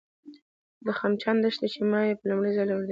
د 0.85 0.87
خمچان 0.99 1.35
دښته، 1.43 1.67
چې 1.73 1.81
ما 1.91 2.01
یې 2.07 2.13
په 2.19 2.25
لومړي 2.29 2.49
ځل 2.55 2.59
نوم 2.59 2.67
اورېدی 2.71 2.75
دی 2.77 2.79